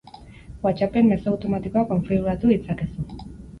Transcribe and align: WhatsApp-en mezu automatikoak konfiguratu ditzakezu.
WhatsApp-en 0.67 1.11
mezu 1.11 1.29
automatikoak 1.35 1.91
konfiguratu 1.93 2.53
ditzakezu. 2.57 3.09